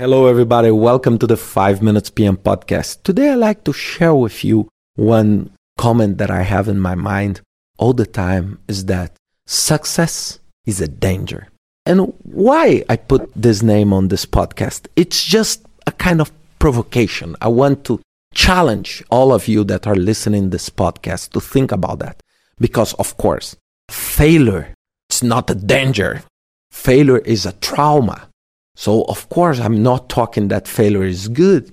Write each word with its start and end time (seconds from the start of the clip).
Hello, 0.00 0.28
everybody. 0.28 0.70
Welcome 0.70 1.18
to 1.18 1.26
the 1.26 1.36
5 1.36 1.82
Minutes 1.82 2.08
PM 2.08 2.38
podcast. 2.38 3.02
Today, 3.02 3.32
I'd 3.32 3.34
like 3.34 3.64
to 3.64 3.72
share 3.74 4.14
with 4.14 4.42
you 4.42 4.66
one 4.96 5.50
comment 5.76 6.16
that 6.16 6.30
I 6.30 6.40
have 6.40 6.68
in 6.68 6.80
my 6.80 6.94
mind 6.94 7.42
all 7.76 7.92
the 7.92 8.06
time 8.06 8.58
is 8.66 8.86
that 8.86 9.14
success 9.46 10.38
is 10.64 10.80
a 10.80 10.88
danger. 10.88 11.48
And 11.84 12.14
why 12.22 12.82
I 12.88 12.96
put 12.96 13.30
this 13.36 13.62
name 13.62 13.92
on 13.92 14.08
this 14.08 14.24
podcast? 14.24 14.86
It's 14.96 15.22
just 15.22 15.66
a 15.86 15.92
kind 15.92 16.22
of 16.22 16.32
provocation. 16.58 17.36
I 17.42 17.48
want 17.48 17.84
to 17.84 18.00
challenge 18.32 19.04
all 19.10 19.34
of 19.34 19.48
you 19.48 19.64
that 19.64 19.86
are 19.86 19.96
listening 19.96 20.48
this 20.48 20.70
podcast 20.70 21.32
to 21.32 21.40
think 21.40 21.72
about 21.72 21.98
that. 21.98 22.22
Because 22.58 22.94
of 22.94 23.18
course, 23.18 23.54
failure 23.90 24.72
it's 25.10 25.22
not 25.22 25.50
a 25.50 25.54
danger. 25.54 26.22
Failure 26.70 27.18
is 27.18 27.44
a 27.44 27.52
trauma. 27.52 28.29
So, 28.76 29.04
of 29.04 29.28
course, 29.28 29.60
I'm 29.60 29.82
not 29.82 30.08
talking 30.08 30.48
that 30.48 30.68
failure 30.68 31.04
is 31.04 31.28
good, 31.28 31.70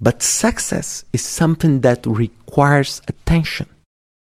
but 0.00 0.22
success 0.22 1.04
is 1.12 1.22
something 1.22 1.80
that 1.80 2.06
requires 2.06 3.02
attention. 3.08 3.68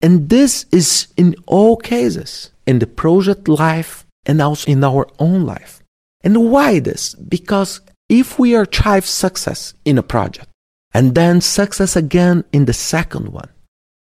And 0.01 0.29
this 0.29 0.67
is 0.71 1.09
in 1.17 1.35
all 1.47 1.77
cases, 1.77 2.51
in 2.67 2.79
the 2.79 2.87
project 2.87 3.49
life 3.49 4.05
and 4.27 4.41
also 4.41 4.71
in 4.71 4.85
our 4.85 5.07
own 5.19 5.45
life. 5.45 5.83
And 6.23 6.51
why 6.51 6.79
this? 6.79 7.15
Because 7.15 7.81
if 8.09 8.39
we 8.39 8.55
achieve 8.55 9.07
success 9.07 9.75
in 9.85 9.99
a 9.99 10.03
project, 10.03 10.49
and 10.93 11.15
then 11.15 11.41
success 11.41 11.97
again 11.97 12.45
in 12.53 12.67
the 12.67 12.73
second 12.73 13.29
one, 13.29 13.49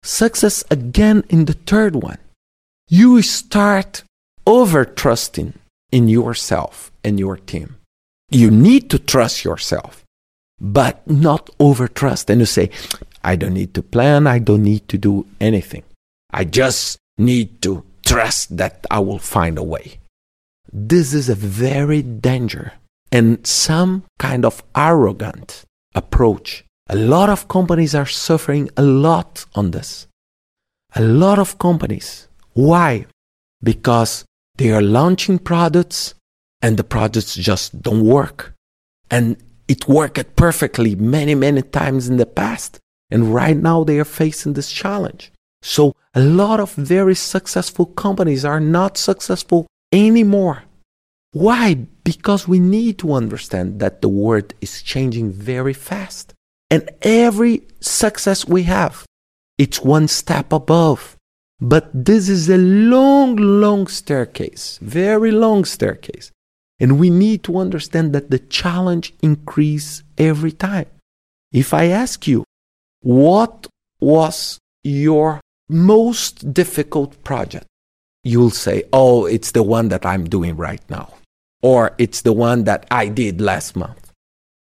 success 0.03 0.65
again 0.71 1.25
in 1.29 1.45
the 1.45 1.53
third 1.53 1.97
one, 1.97 2.19
you 2.89 3.23
start 3.23 4.03
over 4.47 4.85
trusting 4.85 5.53
in 5.93 6.09
yourself 6.09 6.91
and 7.05 7.19
your 7.19 7.37
team 7.37 7.77
you 8.31 8.51
need 8.51 8.91
to 8.91 8.99
trust 8.99 9.45
yourself, 9.45 10.05
but 10.61 11.09
not 11.09 11.51
over 11.59 11.89
trust. 11.89 12.31
And 12.31 12.41
you 12.41 12.47
say, 12.47 12.71
I 13.23 13.37
don't 13.37 13.55
need 13.55 13.75
to 13.75 13.83
plan, 13.83 14.27
I 14.27 14.39
don't 14.39 14.63
need 14.63 14.89
to 14.89 14.99
do 14.99 15.27
anything. 15.41 15.83
I 16.33 16.45
just 16.45 16.99
need 17.19 17.61
to 17.63 17.85
trust 18.07 18.57
that 18.57 18.87
I 18.91 19.01
will 19.01 19.19
find 19.19 19.59
a 19.59 19.63
way. 19.63 19.99
This 20.73 21.13
is 21.13 21.29
a 21.29 21.35
very 21.35 22.03
danger 22.03 22.73
and 23.13 23.45
some 23.47 24.05
kind 24.19 24.45
of 24.45 24.63
arrogant 24.77 25.65
approach. 25.95 26.65
A 26.89 26.97
lot 26.97 27.29
of 27.29 27.49
companies 27.49 27.95
are 27.95 28.07
suffering 28.07 28.71
a 28.77 28.83
lot 28.83 29.45
on 29.55 29.73
this. 29.73 30.07
A 30.95 31.03
lot 31.03 31.39
of 31.39 31.59
companies. 31.59 32.29
Why? 32.53 33.07
Because 33.63 34.25
they 34.57 34.71
are 34.71 34.83
launching 34.83 35.39
products 35.39 36.15
and 36.63 36.77
the 36.77 36.85
projects 36.85 37.35
just 37.35 37.81
don't 37.83 38.05
work. 38.05 38.55
And 39.11 39.37
it 39.69 39.89
worked 39.89 40.37
perfectly 40.37 40.95
many, 40.95 41.35
many 41.35 41.63
times 41.63 42.09
in 42.09 42.17
the 42.17 42.27
past. 42.27 42.79
And 43.11 43.35
right 43.35 43.57
now 43.57 43.85
they 43.85 43.99
are 43.99 44.05
facing 44.05 44.53
this 44.53 44.71
challenge. 44.71 45.33
So 45.63 45.95
a 46.15 46.21
lot 46.21 46.61
of 46.61 46.75
very 46.75 47.15
successful 47.15 47.87
companies 47.87 48.45
are 48.45 48.61
not 48.61 48.97
successful 48.97 49.67
anymore. 49.93 50.65
Why? 51.33 51.75
Because 52.05 52.49
we 52.49 52.59
need 52.59 52.99
to 52.99 53.13
understand 53.13 53.79
that 53.81 54.03
the 54.03 54.09
world 54.09 54.55
is 54.61 54.83
changing 54.83 55.31
very 55.31 55.75
fast. 55.75 56.35
And 56.71 56.89
every 57.03 57.63
success 57.81 58.47
we 58.47 58.65
have, 58.65 59.05
it's 59.59 59.81
one 59.81 60.09
step 60.09 60.53
above. 60.53 61.17
But 61.61 61.91
this 61.93 62.29
is 62.29 62.49
a 62.49 62.57
long, 62.57 63.37
long 63.37 63.87
staircase, 63.87 64.79
very 64.81 65.31
long 65.31 65.65
staircase. 65.65 66.31
And 66.81 66.99
we 66.99 67.11
need 67.11 67.45
to 67.45 67.59
understand 67.59 68.15
that 68.15 68.31
the 68.31 68.39
challenge 68.39 69.13
increases 69.23 70.03
every 70.17 70.53
time. 70.53 70.87
If 71.53 71.75
I 71.75 71.87
ask 71.87 72.27
you, 72.27 72.45
what 73.03 73.67
was 74.01 74.59
your 74.83 75.41
most 75.69 76.53
difficult 76.55 77.23
project? 77.23 77.67
You'll 78.25 78.51
say, 78.51 78.85
oh, 78.93 79.27
it's 79.27 79.53
the 79.53 79.63
one 79.63 79.89
that 79.89 80.07
I'm 80.07 80.25
doing 80.25 80.57
right 80.57 80.83
now. 80.89 81.15
Or 81.63 81.95
it's 81.99 82.23
the 82.23 82.33
one 82.33 82.65
that 82.65 82.87
I 82.91 83.09
did 83.09 83.41
last 83.41 83.77
month. 83.77 84.11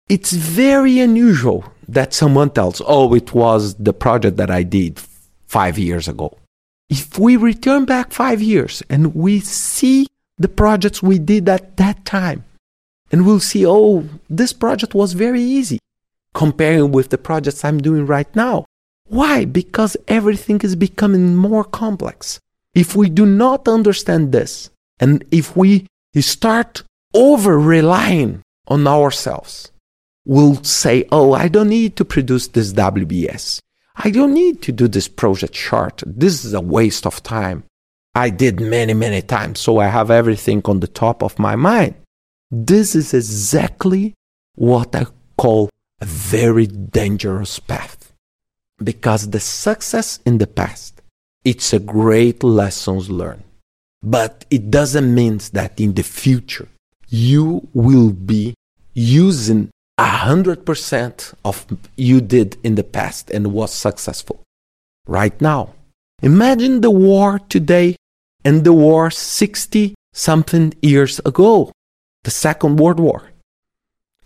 It's 0.09 0.33
very 0.33 0.99
unusual 0.99 1.65
that 1.87 2.15
someone 2.15 2.51
tells, 2.51 2.83
oh, 2.85 3.15
it 3.15 3.33
was 3.33 3.75
the 3.77 3.93
project 3.93 4.37
that 4.39 4.51
I 4.51 4.63
did 4.63 5.01
five 5.47 5.79
years 5.79 6.09
ago. 6.09 6.37
If 6.91 7.19
we 7.19 7.37
return 7.37 7.85
back 7.85 8.13
five 8.13 8.41
years 8.41 8.83
and 8.89 9.15
we 9.15 9.41
see 9.41 10.09
the 10.39 10.49
projects 10.49 11.03
we 11.03 11.19
did 11.19 11.49
at 11.49 11.77
that 11.77 12.05
time. 12.05 12.45
And 13.11 13.27
we'll 13.27 13.41
see, 13.41 13.67
oh, 13.67 14.09
this 14.29 14.53
project 14.53 14.95
was 14.95 15.13
very 15.15 15.43
easy 15.43 15.79
comparing 16.35 16.93
with 16.93 17.09
the 17.09 17.19
projects 17.19 17.65
I'm 17.65 17.79
doing 17.79 18.07
right 18.07 18.35
now. 18.37 18.65
Why? 19.07 19.47
Because 19.47 19.97
everything 20.07 20.61
is 20.61 20.77
becoming 20.77 21.35
more 21.35 21.65
complex. 21.65 22.39
If 22.75 22.95
we 22.95 23.09
do 23.09 23.25
not 23.25 23.67
understand 23.67 24.33
this, 24.33 24.71
and 25.01 25.25
if 25.31 25.57
we 25.57 25.87
start 26.21 26.83
over 27.15 27.59
relying 27.59 28.43
on 28.67 28.87
ourselves, 28.87 29.73
we'll 30.27 30.63
say, 30.63 31.07
oh, 31.11 31.33
I 31.33 31.49
don't 31.49 31.71
need 31.71 31.97
to 31.97 32.05
produce 32.05 32.49
this 32.49 32.73
WBS. 32.75 33.61
I 33.97 34.11
don't 34.11 34.35
need 34.35 34.61
to 34.63 34.73
do 34.73 34.87
this 34.87 35.09
project 35.09 35.55
chart. 35.55 36.03
This 36.07 36.45
is 36.45 36.53
a 36.53 36.61
waste 36.61 37.07
of 37.07 37.23
time. 37.23 37.65
I 38.15 38.31
did 38.31 38.61
many, 38.61 38.95
many 38.95 39.23
times. 39.23 39.61
So 39.61 39.79
I 39.79 39.87
have 39.87 40.11
everything 40.11 40.63
on 40.65 40.81
the 40.81 40.89
top 40.89 41.23
of 41.23 41.39
my 41.39 41.57
mind. 41.57 41.95
This 42.51 42.95
is 42.95 43.15
exactly 43.15 44.15
what 44.55 44.95
I 44.95 45.07
call 45.37 45.71
a 46.01 46.05
very 46.05 46.67
dangerous 46.67 47.59
path. 47.59 48.13
Because 48.83 49.31
the 49.31 49.41
success 49.41 50.21
in 50.25 50.39
the 50.39 50.47
past, 50.47 51.03
it's 51.45 51.73
a 51.73 51.79
great 51.79 52.43
lessons 52.43 53.11
learned. 53.11 53.45
But 54.03 54.45
it 54.51 54.71
doesn't 54.71 55.13
mean 55.13 55.41
that 55.53 55.81
in 55.81 55.95
the 55.95 56.05
future, 56.05 56.69
you 57.09 57.69
will 57.73 58.11
be 58.11 58.55
using 58.95 59.71
a 59.97 60.07
hundred 60.07 60.65
percent 60.65 61.35
of 61.45 61.67
you 61.97 62.21
did 62.21 62.57
in 62.63 62.77
the 62.77 62.85
past 62.85 63.31
and 63.31 63.53
was 63.53 63.73
successful 63.73 64.43
right 65.07 65.41
now. 65.41 65.75
Imagine 66.23 66.81
the 66.81 66.91
war 66.91 67.39
today 67.49 67.97
and 68.45 68.65
the 68.65 68.73
war 68.73 69.11
60 69.11 69.95
something 70.13 70.75
years 70.83 71.21
ago, 71.21 71.73
the 72.25 72.31
Second 72.31 72.77
World 72.77 72.99
War. 72.99 73.31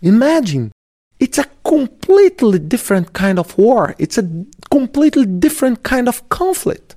Imagine, 0.01 0.71
it's 1.19 1.37
a 1.37 1.45
completely 1.63 2.59
different 2.59 3.13
kind 3.13 3.37
of 3.37 3.57
war, 3.57 3.95
it's 3.99 4.17
a 4.17 4.27
completely 4.69 5.25
different 5.25 5.83
kind 5.83 6.07
of 6.07 6.27
conflict. 6.29 6.95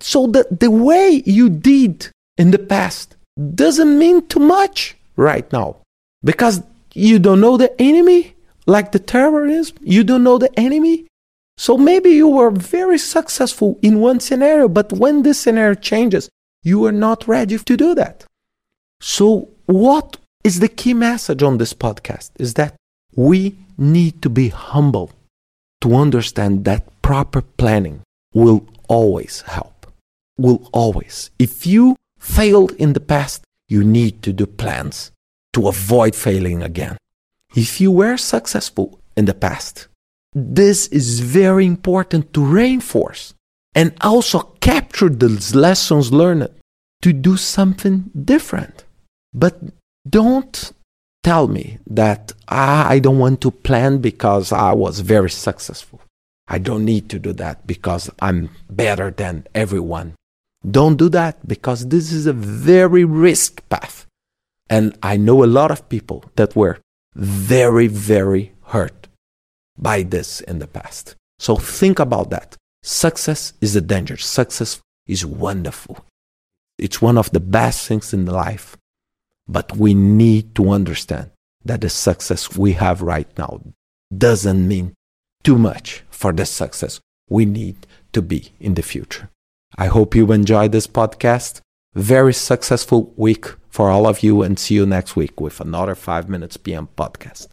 So 0.00 0.28
that 0.28 0.60
the 0.60 0.70
way 0.70 1.22
you 1.26 1.48
did 1.48 2.08
in 2.36 2.52
the 2.52 2.58
past 2.58 3.16
doesn't 3.54 3.98
mean 3.98 4.26
too 4.28 4.40
much 4.40 4.96
right 5.16 5.52
now 5.52 5.78
because 6.22 6.62
you 6.94 7.18
don't 7.18 7.40
know 7.40 7.56
the 7.56 7.72
enemy 7.80 8.34
like 8.66 8.92
the 8.92 8.98
terrorism, 8.98 9.76
you 9.80 10.04
don't 10.04 10.22
know 10.22 10.38
the 10.38 10.56
enemy. 10.58 11.07
So 11.58 11.76
maybe 11.76 12.10
you 12.10 12.28
were 12.28 12.52
very 12.52 12.98
successful 12.98 13.80
in 13.82 13.98
one 13.98 14.20
scenario, 14.20 14.68
but 14.68 14.92
when 14.92 15.22
this 15.22 15.40
scenario 15.40 15.74
changes, 15.74 16.30
you 16.62 16.84
are 16.86 16.92
not 16.92 17.26
ready 17.26 17.58
to 17.58 17.76
do 17.76 17.96
that. 17.96 18.24
So, 19.00 19.48
what 19.66 20.18
is 20.44 20.60
the 20.60 20.68
key 20.68 20.94
message 20.94 21.42
on 21.42 21.58
this 21.58 21.74
podcast? 21.74 22.30
Is 22.38 22.54
that 22.54 22.76
we 23.16 23.56
need 23.76 24.22
to 24.22 24.30
be 24.30 24.50
humble 24.50 25.10
to 25.80 25.96
understand 25.96 26.64
that 26.64 26.86
proper 27.02 27.42
planning 27.42 28.02
will 28.32 28.64
always 28.88 29.42
help. 29.42 29.86
Will 30.36 30.68
always. 30.72 31.30
If 31.40 31.66
you 31.66 31.96
failed 32.20 32.70
in 32.72 32.92
the 32.92 33.00
past, 33.14 33.42
you 33.66 33.82
need 33.82 34.22
to 34.22 34.32
do 34.32 34.46
plans 34.46 35.10
to 35.54 35.66
avoid 35.66 36.14
failing 36.14 36.62
again. 36.62 36.98
If 37.56 37.80
you 37.80 37.90
were 37.90 38.16
successful 38.16 39.00
in 39.16 39.24
the 39.24 39.34
past, 39.34 39.88
this 40.34 40.86
is 40.88 41.20
very 41.20 41.66
important 41.66 42.32
to 42.34 42.44
reinforce 42.44 43.34
and 43.74 43.94
also 44.00 44.40
capture 44.60 45.08
those 45.08 45.54
lessons 45.54 46.12
learned 46.12 46.48
to 47.02 47.12
do 47.12 47.36
something 47.36 48.10
different. 48.24 48.84
But 49.32 49.60
don't 50.08 50.72
tell 51.22 51.48
me 51.48 51.78
that 51.86 52.32
ah, 52.48 52.88
I 52.88 52.98
don't 52.98 53.18
want 53.18 53.40
to 53.42 53.50
plan 53.50 53.98
because 53.98 54.52
I 54.52 54.72
was 54.72 55.00
very 55.00 55.30
successful. 55.30 56.00
I 56.48 56.58
don't 56.58 56.84
need 56.84 57.08
to 57.10 57.18
do 57.18 57.32
that 57.34 57.66
because 57.66 58.10
I'm 58.20 58.50
better 58.70 59.10
than 59.10 59.46
everyone. 59.54 60.14
Don't 60.68 60.96
do 60.96 61.08
that 61.10 61.46
because 61.46 61.88
this 61.88 62.10
is 62.10 62.26
a 62.26 62.32
very 62.32 63.04
risk 63.04 63.66
path. 63.68 64.06
And 64.70 64.96
I 65.02 65.16
know 65.16 65.44
a 65.44 65.54
lot 65.60 65.70
of 65.70 65.88
people 65.88 66.24
that 66.36 66.56
were 66.56 66.78
very, 67.14 67.86
very 67.86 68.52
hurt 68.66 68.97
by 69.78 70.02
this 70.02 70.40
in 70.42 70.58
the 70.58 70.66
past. 70.66 71.14
So 71.38 71.56
think 71.56 71.98
about 71.98 72.30
that. 72.30 72.56
Success 72.82 73.52
is 73.60 73.76
a 73.76 73.80
danger. 73.80 74.16
Success 74.16 74.80
is 75.06 75.24
wonderful. 75.24 76.04
It's 76.78 77.02
one 77.02 77.18
of 77.18 77.30
the 77.30 77.40
best 77.40 77.86
things 77.86 78.12
in 78.12 78.26
life. 78.26 78.76
But 79.46 79.76
we 79.76 79.94
need 79.94 80.54
to 80.56 80.70
understand 80.70 81.30
that 81.64 81.80
the 81.80 81.88
success 81.88 82.56
we 82.56 82.72
have 82.72 83.02
right 83.02 83.28
now 83.38 83.60
doesn't 84.16 84.66
mean 84.68 84.94
too 85.42 85.58
much 85.58 86.02
for 86.10 86.32
the 86.32 86.44
success 86.44 87.00
we 87.28 87.44
need 87.44 87.86
to 88.12 88.22
be 88.22 88.52
in 88.60 88.74
the 88.74 88.82
future. 88.82 89.30
I 89.76 89.86
hope 89.86 90.14
you 90.14 90.30
enjoyed 90.32 90.72
this 90.72 90.86
podcast. 90.86 91.60
Very 91.94 92.34
successful 92.34 93.12
week 93.16 93.46
for 93.68 93.90
all 93.90 94.06
of 94.06 94.22
you 94.22 94.42
and 94.42 94.58
see 94.58 94.74
you 94.74 94.86
next 94.86 95.16
week 95.16 95.40
with 95.40 95.60
another 95.60 95.94
5 95.94 96.28
Minutes 96.28 96.56
PM 96.56 96.88
podcast. 96.96 97.48